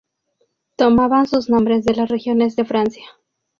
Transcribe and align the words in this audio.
Tomaban 0.77 1.27
sus 1.27 1.47
nombres 1.51 1.85
de 1.85 1.93
las 1.93 2.09
regiones 2.09 2.55
de 2.55 2.65
Francia. 2.65 3.05